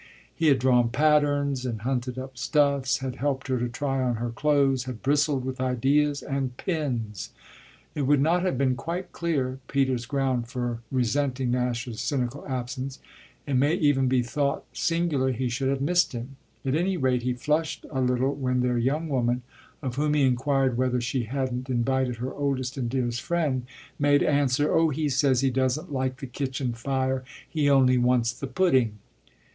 [0.35, 4.31] He had drawn patterns and hunted up stuffs, had helped her to try on her
[4.31, 7.29] clothes, had bristled with ideas and pins.
[7.93, 12.97] It would not have been quite clear, Peter's ground for resenting Nash's cynical absence;
[13.45, 16.35] it may even be thought singular he should have missed him.
[16.65, 19.43] At any rate he flushed a little when their young woman,
[19.83, 23.67] of whom he inquired whether she hadn't invited her oldest and dearest friend,
[23.99, 28.47] made answer: "Oh he says he doesn't like the kitchen fire he only wants the
[28.47, 28.97] pudding!"